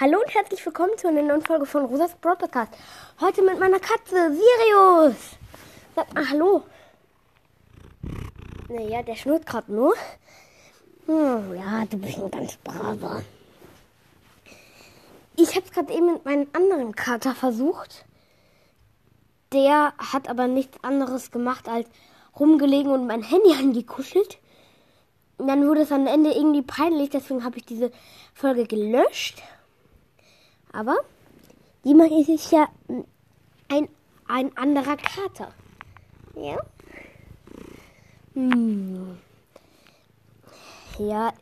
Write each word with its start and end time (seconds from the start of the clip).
Hallo 0.00 0.20
und 0.24 0.32
herzlich 0.32 0.64
willkommen 0.64 0.96
zu 0.96 1.08
einer 1.08 1.22
neuen 1.22 1.42
Folge 1.42 1.66
von 1.66 1.84
Rosas 1.84 2.14
Broad 2.20 2.38
Podcast. 2.38 2.70
Heute 3.20 3.42
mit 3.42 3.58
meiner 3.58 3.80
Katze 3.80 4.32
Sirius. 4.32 5.16
Sag 5.96 6.14
mal 6.14 6.30
Hallo. 6.30 6.62
Naja, 8.68 9.02
der 9.02 9.16
schnurrt 9.16 9.44
gerade 9.44 9.72
nur. 9.72 9.96
Hm, 11.06 11.52
ja, 11.56 11.84
du 11.86 11.96
bist 11.96 12.16
ein 12.16 12.30
ganz 12.30 12.56
braver. 12.58 13.24
Ich 15.34 15.56
habe 15.56 15.66
es 15.66 15.72
gerade 15.72 15.92
eben 15.92 16.12
mit 16.12 16.24
meinem 16.24 16.46
anderen 16.52 16.94
Kater 16.94 17.34
versucht. 17.34 18.04
Der 19.52 19.94
hat 19.98 20.28
aber 20.28 20.46
nichts 20.46 20.78
anderes 20.84 21.32
gemacht 21.32 21.68
als 21.68 21.88
rumgelegen 22.38 22.92
und 22.92 23.08
mein 23.08 23.24
Handy 23.24 23.52
angekuschelt. 23.58 24.38
Und 25.38 25.48
dann 25.48 25.66
wurde 25.66 25.80
es 25.80 25.90
am 25.90 26.06
Ende 26.06 26.30
irgendwie 26.30 26.62
peinlich, 26.62 27.10
deswegen 27.10 27.42
habe 27.42 27.58
ich 27.58 27.66
diese 27.66 27.90
Folge 28.32 28.64
gelöscht. 28.64 29.42
Aber 30.72 30.96
diesmal 31.84 32.10
ist 32.12 32.28
es 32.28 32.50
ja 32.50 32.68
ein, 33.68 33.88
ein 34.26 34.56
anderer 34.56 34.96
Kater. 34.96 35.52
Ja? 36.34 36.58
Hm. 38.34 39.18
Ja, 40.98 41.32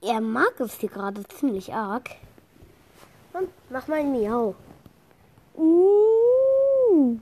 er 0.00 0.20
mag 0.20 0.60
es 0.60 0.78
hier 0.78 0.90
gerade 0.90 1.26
ziemlich 1.28 1.72
arg. 1.72 2.10
Und 3.32 3.48
mach 3.70 3.88
mal 3.88 4.00
ein 4.00 4.12
Miau. 4.12 4.54
Uh. 5.56 7.18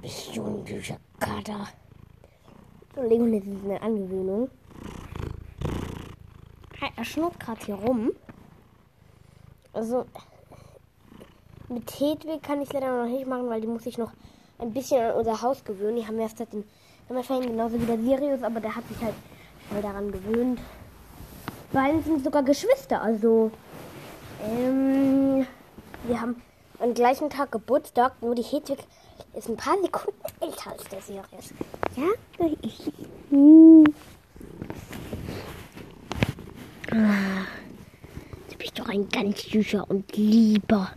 Bist 0.00 0.36
du 0.36 0.46
ein 0.46 0.66
süßer 0.66 0.98
Kater? 1.26 1.66
Entschuldigung, 2.88 3.32
das 3.32 3.46
ist 3.46 3.64
eine 3.64 3.82
Angewöhnung. 3.82 4.50
Er 6.96 7.04
schnurrt 7.04 7.38
gerade 7.40 7.64
hier 7.64 7.74
rum. 7.74 8.12
Also, 9.72 10.06
mit 11.68 11.90
Hedwig 12.00 12.42
kann 12.42 12.62
ich 12.62 12.72
leider 12.72 13.02
noch 13.02 13.10
nicht 13.10 13.26
machen, 13.26 13.48
weil 13.48 13.60
die 13.60 13.66
muss 13.66 13.86
ich 13.86 13.98
noch 13.98 14.12
ein 14.58 14.72
bisschen 14.72 15.02
an 15.02 15.16
unser 15.16 15.42
Haus 15.42 15.64
gewöhnen. 15.64 15.96
Die 15.96 16.06
haben 16.06 16.18
erst 16.18 16.38
seit 16.38 16.52
den 16.52 16.64
Sommerferien 17.08 17.50
genauso 17.50 17.80
wie 17.80 17.86
der 17.86 17.98
Sirius, 17.98 18.42
aber 18.42 18.60
der 18.60 18.76
hat 18.76 18.86
sich 18.88 19.02
halt 19.02 19.14
schnell 19.68 19.82
daran 19.82 20.12
gewöhnt. 20.12 20.60
Beiden 21.72 22.02
sind 22.04 22.24
sogar 22.24 22.44
Geschwister, 22.44 23.02
also 23.02 23.50
ähm, 24.42 25.46
wir 26.04 26.20
haben 26.20 26.40
am 26.78 26.94
gleichen 26.94 27.28
Tag 27.28 27.52
Geburtstag, 27.52 28.22
nur 28.22 28.34
die 28.34 28.42
Hedwig 28.42 28.78
ist 29.34 29.48
ein 29.48 29.56
paar 29.56 29.76
Sekunden 29.82 30.20
älter 30.40 30.72
als 30.72 30.84
der 30.84 31.00
Sirius. 31.00 31.52
Ja, 31.96 32.46
ich. 32.62 32.92
Hm. 33.30 33.84
Ah, 36.90 37.44
du 38.50 38.56
bist 38.58 38.78
doch 38.78 38.88
ein 38.88 39.08
ganz 39.08 39.42
süßer 39.42 39.88
und 39.88 40.16
lieber. 40.16 40.92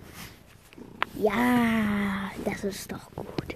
Ja, 1.17 2.31
das 2.45 2.63
ist 2.63 2.91
doch 2.91 3.11
gut. 3.15 3.55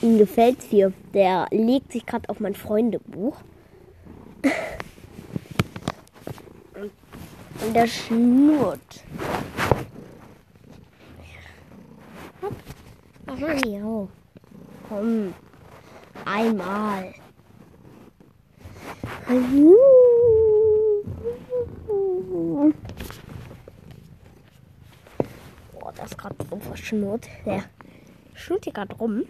Ihm 0.00 0.18
gefällt's 0.18 0.66
hier. 0.66 0.92
Der 1.12 1.46
legt 1.50 1.92
sich 1.92 2.06
gerade 2.06 2.28
auf 2.28 2.40
mein 2.40 2.54
Freundebuch. 2.54 3.36
Und 6.82 7.74
der 7.74 7.86
schnurrt. 7.86 9.04
Ach 13.34 13.40
mal 13.40 13.56
miau. 13.66 14.08
Komm. 14.88 15.34
Einmal. 16.24 17.14
Boah, 25.72 25.92
das 25.96 26.12
ist 26.12 26.18
gerade 26.18 26.36
so 26.48 26.56
verschnurrt. 26.58 27.26
Der 27.44 27.64
schnurrt 28.34 28.64
hier 28.64 28.72
gerade 28.72 28.94
rum. 28.96 29.24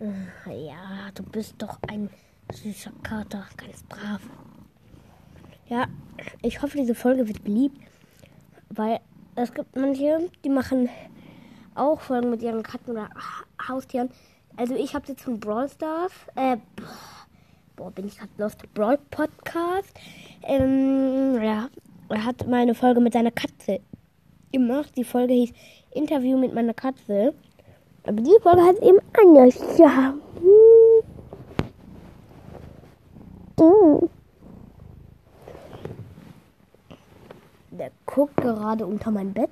Ja, 0.00 1.10
du 1.14 1.22
bist 1.22 1.54
doch 1.58 1.78
ein 1.86 2.10
süßer 2.52 2.92
Kater, 3.04 3.46
ganz 3.56 3.84
brav. 3.84 4.22
Ja, 5.68 5.86
ich 6.42 6.62
hoffe, 6.62 6.78
diese 6.78 6.94
Folge 6.96 7.28
wird 7.28 7.44
beliebt, 7.44 7.80
weil 8.70 8.98
es 9.36 9.52
gibt 9.52 9.76
manche, 9.76 10.30
die 10.44 10.48
machen 10.48 10.88
auch 11.78 12.00
Folgen 12.00 12.30
mit 12.30 12.42
ihren 12.42 12.62
Katzen 12.62 12.92
oder 12.92 13.08
Haustieren. 13.66 14.10
Also 14.56 14.74
ich 14.74 14.94
habe 14.94 15.06
jetzt 15.08 15.22
von 15.22 15.38
Brawl 15.38 15.68
Stars, 15.68 16.12
äh, 16.34 16.56
boah, 17.76 17.90
bin 17.90 18.06
ich 18.06 18.18
gerade 18.18 18.32
lost, 18.38 18.62
Brawl 18.74 18.98
Podcast. 19.10 19.94
Ähm, 20.42 21.40
ja, 21.42 21.68
er 22.08 22.24
hat 22.24 22.46
meine 22.46 22.74
Folge 22.74 23.00
mit 23.00 23.12
seiner 23.12 23.30
Katze 23.30 23.80
gemacht. 24.52 24.92
Die 24.96 25.04
Folge 25.04 25.34
hieß 25.34 25.52
Interview 25.92 26.36
mit 26.38 26.54
meiner 26.54 26.74
Katze. 26.74 27.34
Aber 28.04 28.20
diese 28.20 28.40
Folge 28.40 28.62
hat 28.62 28.78
eben 28.78 28.98
anders. 29.12 29.78
Ja. 29.78 30.14
Der 37.70 37.90
guckt 38.06 38.36
gerade 38.36 38.86
unter 38.86 39.10
mein 39.10 39.32
Bett. 39.32 39.50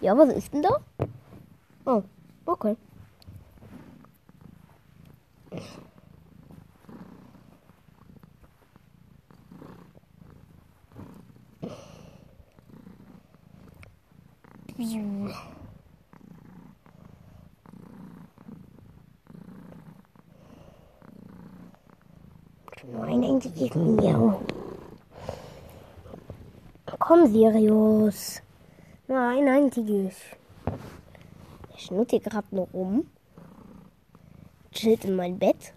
Ja, 0.00 0.16
was 0.16 0.32
ist 0.32 0.54
denn 0.54 0.62
da? 0.62 0.78
Oh, 1.88 2.02
okay. 2.46 2.76
Nur 22.92 23.04
ein 23.04 23.22
einziges 23.22 23.74
Miau. 23.76 24.40
Komm, 26.98 27.26
Sirius. 27.28 28.42
Nur 29.06 29.20
ein 29.20 29.48
einziges. 29.48 30.16
Schnurrt 31.86 32.10
hier 32.10 32.20
gerade 32.20 32.54
noch 32.54 32.72
rum. 32.72 33.06
Chillt 34.72 35.04
in 35.04 35.14
mein 35.14 35.38
Bett. 35.38 35.72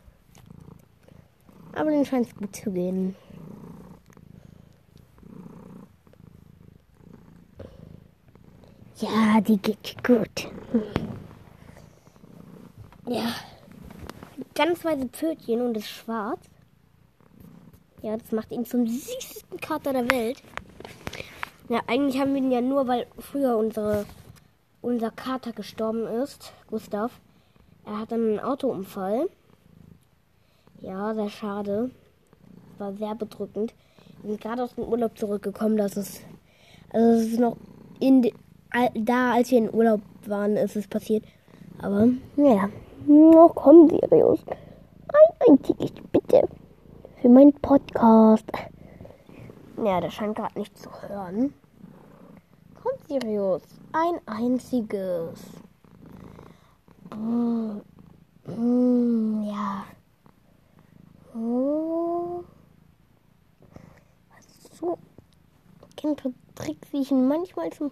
Aber 1.74 1.92
den 1.92 2.06
scheint 2.06 2.28
es 2.28 2.36
gut 2.36 2.56
zu 2.56 2.72
gehen. 2.72 3.16
Ja, 8.98 9.40
die 9.40 9.58
geht 9.58 10.04
gut. 10.04 10.52
Ja. 13.08 13.36
Ganz 14.56 14.84
weiße 14.84 15.08
Pfötchen 15.08 15.62
und 15.62 15.78
ist 15.78 15.90
schwarz. 15.90 16.50
Ja, 18.02 18.18
das 18.18 18.32
macht 18.32 18.52
ihn 18.52 18.66
zum 18.66 18.88
süßesten 18.88 19.60
Kater 19.60 19.94
der 19.94 20.10
Welt. 20.10 20.42
Ja, 21.70 21.82
eigentlich 21.88 22.20
haben 22.20 22.34
wir 22.34 22.42
ihn 22.42 22.52
ja 22.52 22.62
nur, 22.62 22.88
weil 22.88 23.08
früher 23.20 23.56
unsere, 23.56 24.06
unser 24.82 25.12
Kater 25.12 25.52
gestorben 25.52 26.06
ist, 26.08 26.54
Gustav. 26.68 27.20
Er 27.86 28.00
hatte 28.00 28.16
einen 28.16 28.40
Autounfall. 28.40 29.30
Ja, 30.82 31.14
sehr 31.14 31.30
schade. 31.30 31.92
War 32.78 32.94
sehr 32.94 33.16
bedrückend. 33.16 33.74
Wir 34.22 34.32
sind 34.32 34.42
gerade 34.42 34.64
aus 34.64 34.76
dem 34.76 34.86
Urlaub 34.86 35.18
zurückgekommen. 35.18 35.78
Das 35.78 35.98
ist, 35.98 36.22
also 36.92 37.20
es 37.20 37.34
ist 37.34 37.40
noch 37.40 37.58
in 38.00 38.22
de, 38.22 38.34
da, 38.96 39.34
als 39.34 39.52
wir 39.52 39.58
in 39.58 39.74
Urlaub 39.74 40.02
waren, 40.26 40.56
ist 40.56 40.76
es 40.76 40.88
passiert. 40.88 41.24
Aber, 41.82 42.08
ja. 42.38 42.70
Oh, 43.08 43.50
komm, 43.50 43.90
Sirius. 43.90 44.40
Ein 44.48 45.52
einziges, 45.54 45.92
bitte. 46.12 46.48
Für 47.22 47.30
meinen 47.30 47.54
Podcast. 47.54 48.46
Ja, 49.84 50.02
der 50.02 50.12
scheint 50.12 50.36
gerade 50.36 50.60
nicht 50.60 50.78
zu 50.78 50.90
hören. 51.08 51.54
Sirius. 53.10 53.64
Ein 53.92 54.20
einziges. 54.28 55.40
Mm, 57.12 57.80
mm, 58.46 59.44
ja. 59.46 59.86
Oh. 61.34 62.44
So. 64.80 65.00
Ich 65.90 65.96
kenne 65.96 66.16
Tricks, 66.54 66.94
wie 66.94 67.02
ich 67.02 67.10
ihn 67.10 67.28
manchmal 67.28 67.72
zum 67.72 67.92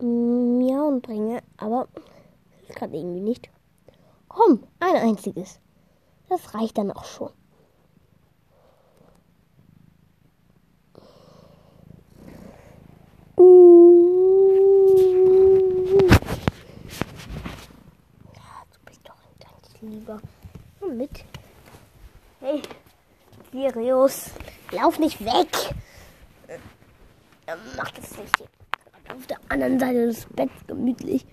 Miauen 0.00 1.02
bringe, 1.02 1.42
aber 1.58 1.88
gerade 2.70 2.96
irgendwie 2.96 3.20
nicht. 3.20 3.50
Komm, 4.28 4.64
ein 4.80 4.96
einziges. 4.96 5.60
Das 6.30 6.54
reicht 6.54 6.78
dann 6.78 6.92
auch 6.92 7.04
schon. 7.04 7.30
lieber. 19.90 20.20
Komm 20.80 20.96
mit. 20.96 21.24
Hey, 22.40 22.62
Sirius, 23.52 24.30
lauf 24.70 24.98
nicht 24.98 25.24
weg. 25.24 25.74
Ja, 27.46 27.56
mach 27.76 27.90
das 27.90 28.16
nicht. 28.18 28.40
Auf 29.14 29.26
der 29.26 29.38
anderen 29.48 29.78
Seite 29.78 30.06
des 30.06 30.26
Betts 30.26 30.66
gemütlich. 30.66 31.26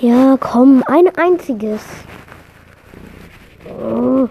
Ja, 0.00 0.36
komm, 0.40 0.82
ein 0.86 1.14
einziges. 1.16 1.82
Oh, 3.68 4.28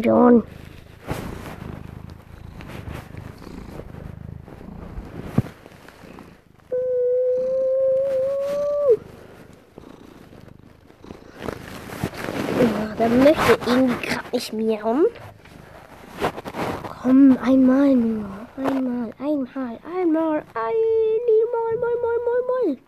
John. 0.00 0.42
Möchte 13.48 13.70
irgendwie 13.70 14.06
gerade 14.06 14.28
nicht 14.32 14.52
miauen. 14.52 15.06
Komm, 17.02 17.36
einmal 17.42 17.94
nur. 17.94 18.24
Einmal, 18.56 19.10
einmal, 19.18 19.80
einmal, 19.98 20.44
einmal, 20.54 20.76
mal, 21.50 21.96
mal, 22.02 22.18
mal, 22.24 22.42
mal. 22.48 22.78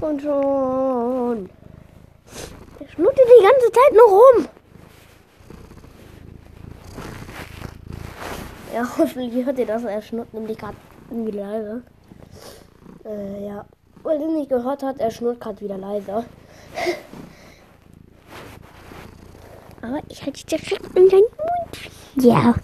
Und 0.00 0.22
schon. 0.22 1.50
Der 2.80 2.88
schnutte 2.88 3.22
die 3.22 3.44
ganze 3.44 3.70
Zeit 3.70 3.92
nur 3.92 4.08
rum. 4.08 4.48
Ja, 8.72 8.88
hoffentlich 8.98 9.44
hört 9.44 9.58
ihr 9.58 9.66
das. 9.66 9.84
Er 9.84 10.00
schnurrt 10.00 10.32
nämlich 10.32 10.56
gerade 10.58 10.76
irgendwie 11.10 11.32
leise. 11.32 11.82
Äh, 13.04 13.46
ja. 13.46 13.66
Weil 14.02 14.20
ihr 14.20 14.28
nicht 14.28 14.48
gehört 14.48 14.82
hat, 14.82 14.98
er 14.98 15.10
schnurrt 15.10 15.40
gerade 15.40 15.60
wieder 15.60 15.78
leiser. 15.78 16.24
Aber 19.82 20.00
ich 20.08 20.24
halte 20.24 20.46
direkt 20.46 20.96
in 20.96 21.08
deinen 21.08 21.20
Mund. 21.20 21.90
Ja. 22.14 22.54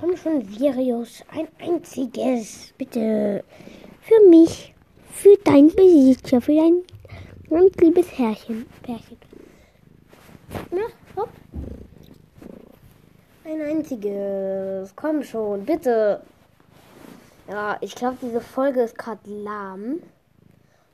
Komm 0.00 0.16
schon, 0.16 0.48
Sirius. 0.48 1.22
Ein 1.32 1.48
einziges. 1.58 2.72
Bitte. 2.76 3.44
Für 4.02 4.20
mich. 4.28 4.74
Für 5.10 5.36
dein 5.44 5.68
Besitzer. 5.68 6.40
Für 6.40 6.54
dein 6.54 6.82
ganz 7.48 7.74
liebes 7.76 8.18
Herrchen. 8.18 8.66
Pärchen. 8.82 9.18
Na, 10.70 10.82
hopp. 11.16 11.30
Ein 13.44 13.60
einziges. 13.60 14.94
Komm 14.96 15.22
schon, 15.22 15.64
bitte. 15.64 16.22
Ja, 17.48 17.76
ich 17.80 17.94
glaube, 17.94 18.16
diese 18.22 18.40
Folge 18.40 18.82
ist 18.82 18.96
gerade 18.96 19.20
lahm. 19.28 20.02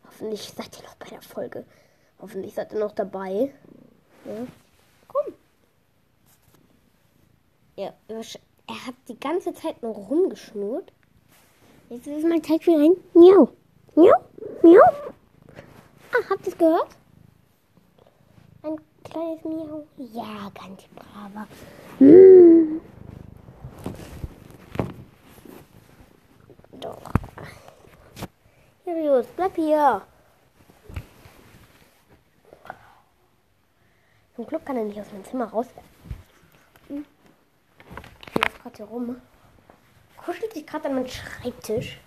Hoffentlich 0.06 0.52
seid 0.56 0.76
ihr 0.78 0.84
noch 0.84 0.96
bei 0.96 1.06
der 1.08 1.22
Folge. 1.22 1.64
Hoffentlich 2.20 2.54
seid 2.54 2.72
ihr 2.72 2.80
noch 2.80 2.92
dabei. 2.92 3.52
Ja. 4.24 4.46
Komm. 5.08 5.34
Ja, 7.76 7.94
er 8.08 8.86
hat 8.86 8.94
die 9.08 9.18
ganze 9.18 9.54
Zeit 9.54 9.82
nur 9.82 9.94
rumgeschnurrt. 9.94 10.92
Jetzt 11.88 12.06
ist 12.06 12.26
mal 12.26 12.42
Zeit 12.42 12.62
für 12.62 12.72
ein 12.72 12.96
Miau. 13.14 13.48
Miau, 13.94 14.14
Miau. 14.62 14.82
Ah, 16.12 16.30
habt 16.30 16.46
ihr 16.46 16.52
es 16.52 16.58
gehört? 16.58 16.88
Ein 18.62 18.76
kleines 19.04 19.44
Miau. 19.44 19.86
Ja, 19.96 20.50
ganz 20.54 20.82
braver. 20.94 21.46
Hm. 21.98 22.80
Doch. 26.72 27.00
Sirius, 28.84 29.26
bleib 29.36 29.54
hier. 29.54 30.02
Zum 34.34 34.46
Glück 34.46 34.64
kann 34.64 34.76
er 34.76 34.84
nicht 34.84 35.00
aus 35.00 35.12
meinem 35.12 35.24
Zimmer 35.24 35.44
raus. 35.46 35.66
Hm. 36.88 37.04
Ich 38.34 38.40
gerade 38.62 38.76
hier 38.76 38.86
rum. 38.86 39.20
Kuschelt 40.16 40.52
sich 40.52 40.66
gerade 40.66 40.88
an 40.88 40.94
meinen 40.96 41.08
Schreibtisch. 41.08 42.00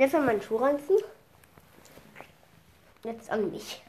Jetzt 0.00 0.14
an 0.14 0.24
meinen 0.24 0.40
Schuh 0.40 0.56
reinziehen. 0.56 1.02
Jetzt 3.04 3.30
an 3.30 3.50
mich. 3.50 3.82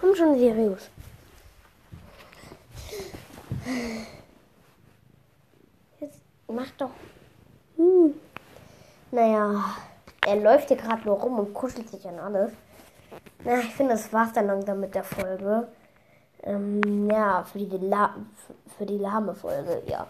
Komm 0.00 0.16
schon, 0.16 0.38
Sirius. 0.38 0.88
Jetzt 6.00 6.20
mach 6.48 6.70
doch. 6.78 6.90
Hm. 7.76 8.14
Naja, 9.10 9.64
er 10.26 10.36
läuft 10.36 10.68
hier 10.68 10.76
gerade 10.76 11.02
nur 11.04 11.18
rum 11.18 11.38
und 11.38 11.54
kuschelt 11.54 11.88
sich 11.88 12.06
an 12.08 12.18
alles. 12.18 12.52
Na, 13.44 13.58
ich 13.60 13.74
finde, 13.74 13.92
das 13.92 14.12
war's 14.12 14.32
dann 14.32 14.46
langsam 14.46 14.80
mit 14.80 14.94
der 14.94 15.04
Folge. 15.04 15.68
Ähm, 16.44 17.08
ja, 17.10 17.44
für 17.44 17.58
die, 17.58 17.76
La 17.78 18.14
für 18.76 18.86
die 18.86 18.98
lahme 18.98 19.34
Folge, 19.34 19.82
ja. 19.86 20.06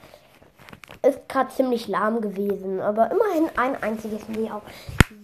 Ist 1.03 1.29
gerade 1.29 1.51
ziemlich 1.51 1.89
lahm 1.89 2.21
gewesen, 2.21 2.81
aber 2.81 3.11
immerhin 3.11 3.51
ein 3.57 3.83
einziges 3.83 4.29
Miau. 4.29 4.63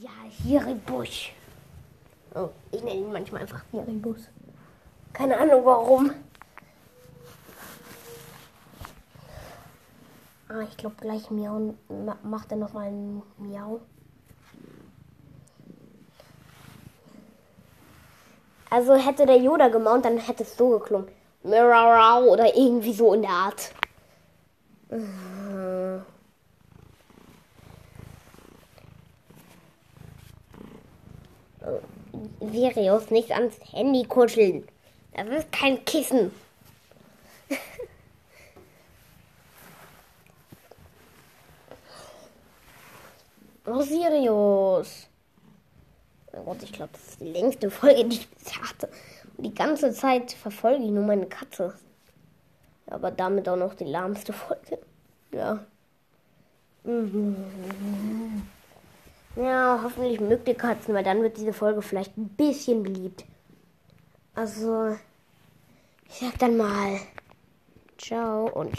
Ja, 0.00 0.11
Hiribusch. 0.43 1.35
Oh, 2.35 2.49
ich 2.73 2.83
nenne 2.83 2.97
ihn 2.97 3.12
manchmal 3.12 3.43
einfach 3.43 3.62
Hiribus. 3.71 4.29
Keine 5.12 5.38
Ahnung 5.38 5.64
warum. 5.64 6.11
Ah, 10.50 10.62
ich 10.62 10.78
glaube 10.78 10.97
gleich 10.99 11.31
Miau 11.31 11.75
macht 12.23 12.50
er 12.50 12.57
noch 12.57 12.73
mal 12.73 12.87
ein 12.87 13.23
Miau. 13.37 13.81
Also 18.71 18.95
hätte 18.95 19.26
der 19.26 19.37
Yoda 19.37 19.69
gemaunt, 19.69 20.07
dann 20.07 20.19
hätte 20.19 20.43
es 20.45 20.57
so 20.57 20.78
geklungen. 20.78 21.09
Oder 21.43 22.57
irgendwie 22.57 22.93
so 22.93 23.12
in 23.12 23.23
der 23.23 23.31
Art. 23.31 23.73
Sirius, 32.40 33.11
nicht 33.11 33.33
ans 33.33 33.55
Handy 33.73 34.05
kuscheln. 34.05 34.67
Das 35.14 35.28
ist 35.28 35.52
kein 35.52 35.85
Kissen. 35.85 36.31
Oh, 43.73 43.83
Sirius. 43.83 45.09
Oh 46.33 46.43
Gott, 46.45 46.63
ich 46.63 46.73
glaube, 46.73 46.93
das 46.93 47.09
ist 47.09 47.21
die 47.21 47.33
längste 47.33 47.71
Folge, 47.71 48.05
die 48.05 48.17
ich 48.17 48.29
bisher 48.29 48.63
hatte. 48.63 48.89
Und 49.37 49.45
die 49.45 49.55
ganze 49.55 49.93
Zeit 49.93 50.33
verfolge 50.33 50.85
ich 50.85 50.91
nur 50.91 51.05
meine 51.05 51.27
Katze. 51.27 51.75
Aber 52.87 53.11
damit 53.11 53.49
auch 53.49 53.57
noch 53.57 53.75
die 53.75 53.85
lahmste 53.85 54.33
Folge. 54.33 54.79
Ja. 55.33 55.65
Ja, 59.37 59.81
hoffentlich 59.83 60.21
mögt 60.21 60.49
ihr 60.49 60.55
Katzen, 60.55 60.95
weil 60.95 61.05
dann 61.05 61.23
wird 61.23 61.37
diese 61.37 61.53
Folge 61.53 61.83
vielleicht 61.83 62.17
ein 62.17 62.29
bisschen 62.29 62.83
beliebt. 62.83 63.25
Also, 64.35 64.97
ich 66.09 66.19
sag 66.19 66.39
dann 66.39 66.57
mal, 66.57 66.99
ciao 67.99 68.49
und 68.49 68.77